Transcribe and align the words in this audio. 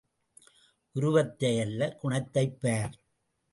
உருவத்தை 0.95 1.59
அல்ல 1.59 1.95
குணத்தைப் 1.95 2.61
பார். 2.61 2.95